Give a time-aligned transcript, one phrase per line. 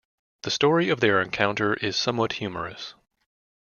[0.41, 2.95] The story of their encounter is somewhat humorous.